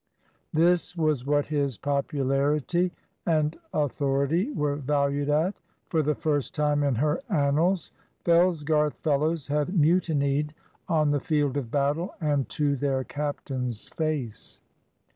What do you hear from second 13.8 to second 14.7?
face.